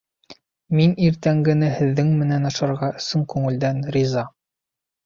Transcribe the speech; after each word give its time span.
Мин 0.79 0.95
иртәнгене 1.09 1.69
һеҙҙең 1.75 2.11
менән 2.25 2.51
ашарға 2.53 2.91
ысын 3.03 3.31
күңелдән 3.37 3.89
риза. 3.99 4.27